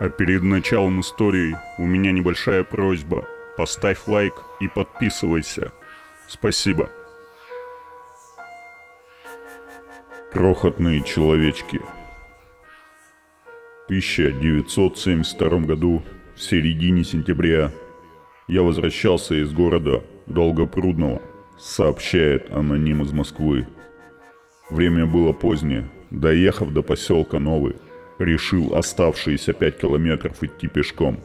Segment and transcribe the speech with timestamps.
[0.00, 3.26] А перед началом истории у меня небольшая просьба.
[3.56, 5.72] Поставь лайк и подписывайся.
[6.26, 6.90] Спасибо.
[10.32, 11.80] Крохотные человечки.
[13.82, 16.02] В 1972 году,
[16.34, 17.70] в середине сентября,
[18.48, 21.22] я возвращался из города Долгопрудного,
[21.58, 23.68] сообщает аноним из Москвы.
[24.70, 25.88] Время было позднее.
[26.10, 27.76] Доехав до поселка Новый,
[28.18, 31.20] решил оставшиеся пять километров идти пешком.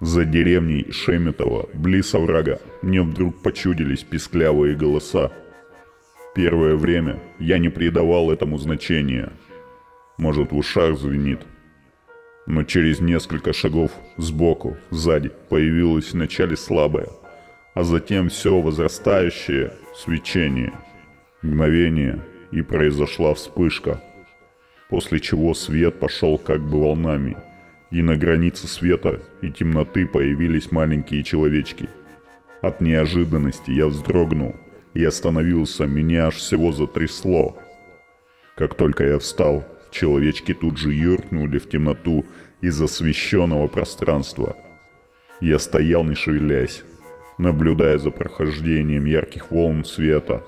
[0.00, 5.32] За деревней Шеметова, близ оврага, мне вдруг почудились писклявые голоса.
[6.34, 9.32] Первое время я не придавал этому значения.
[10.16, 11.40] Может, в ушах звенит.
[12.46, 17.08] Но через несколько шагов сбоку, сзади, появилось вначале слабое,
[17.74, 20.72] а затем все возрастающее свечение.
[21.42, 24.02] Мгновение, и произошла вспышка–
[24.88, 27.36] после чего свет пошел как бы волнами,
[27.90, 31.88] и на границе света и темноты появились маленькие человечки.
[32.62, 34.56] От неожиданности я вздрогнул
[34.94, 37.56] и остановился, меня аж всего затрясло.
[38.56, 42.26] Как только я встал, человечки тут же юркнули в темноту
[42.60, 44.56] из освещенного пространства.
[45.40, 46.82] Я стоял не шевелясь,
[47.38, 50.42] наблюдая за прохождением ярких волн света,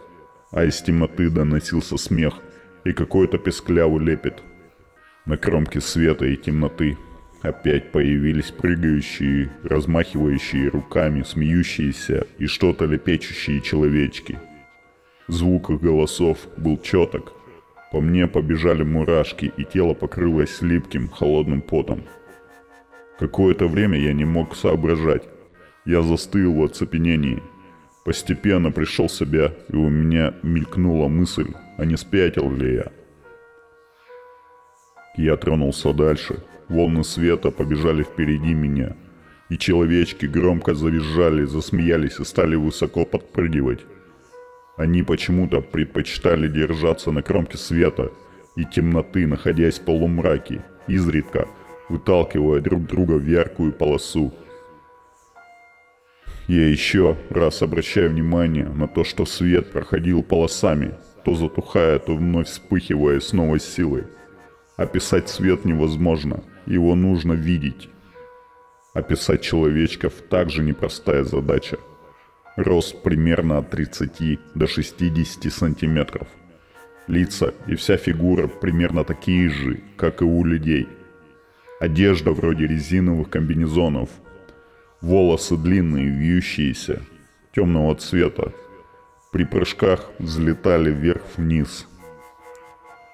[0.50, 2.34] а из темноты доносился смех–
[2.84, 4.42] и какой-то песклявый лепет.
[5.26, 6.96] На кромке света и темноты
[7.42, 14.38] опять появились прыгающие, размахивающие руками, смеющиеся и что-то лепечущие человечки.
[15.28, 17.32] Звук голосов был четок.
[17.92, 22.02] По мне побежали мурашки, и тело покрылось липким, холодным потом.
[23.18, 25.22] Какое-то время я не мог соображать.
[25.84, 27.42] Я застыл в оцепенении.
[28.04, 31.48] Постепенно пришел в себя, и у меня мелькнула мысль,
[31.80, 32.92] а не спятил ли я.
[35.16, 36.44] Я тронулся дальше.
[36.68, 38.96] Волны света побежали впереди меня.
[39.48, 43.80] И человечки громко завизжали, засмеялись и стали высоко подпрыгивать.
[44.76, 48.12] Они почему-то предпочитали держаться на кромке света
[48.56, 51.48] и темноты, находясь в полумраке, изредка
[51.88, 54.34] выталкивая друг друга в яркую полосу.
[56.46, 60.94] Я еще раз обращаю внимание на то, что свет проходил полосами–
[61.24, 64.04] то затухая, то вновь вспыхивая с новой силой.
[64.76, 67.88] Описать свет невозможно, его нужно видеть.
[68.94, 71.78] Описать человечков также непростая задача.
[72.56, 76.28] Рост примерно от 30 до 60 сантиметров.
[77.06, 80.88] Лица и вся фигура примерно такие же, как и у людей.
[81.80, 84.10] Одежда вроде резиновых комбинезонов.
[85.00, 87.02] Волосы длинные, вьющиеся,
[87.54, 88.52] темного цвета,
[89.32, 91.86] при прыжках взлетали вверх-вниз.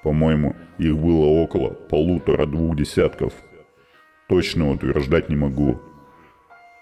[0.02, 3.32] По-моему, их было около полутора-двух десятков.
[4.28, 5.78] Точно утверждать не могу.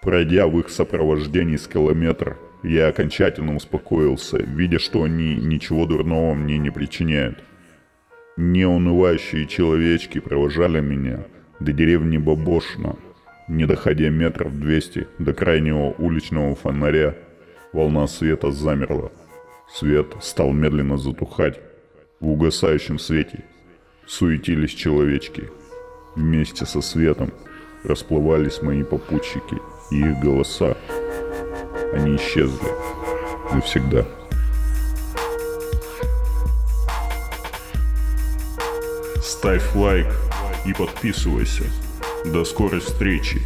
[0.03, 6.59] Пройдя в их сопровождении с километр, я окончательно успокоился, видя, что они ничего дурного мне
[6.59, 7.43] не причиняют.
[8.37, 11.25] Неунывающие человечки провожали меня
[11.61, 12.97] до деревни Бабошна,
[13.49, 17.17] не доходя метров двести до крайнего уличного фонаря,
[17.73, 19.11] волна света замерла.
[19.69, 21.61] Свет стал медленно затухать.
[22.21, 23.45] В угасающем свете
[24.07, 25.51] суетились человечки.
[26.15, 27.33] Вместе со светом
[27.83, 29.59] расплывались мои попутчики
[29.91, 30.77] и их голоса.
[31.93, 32.69] Они исчезли
[33.53, 34.07] навсегда.
[39.21, 40.07] Ставь лайк
[40.65, 41.65] и подписывайся.
[42.27, 43.43] До скорой встречи.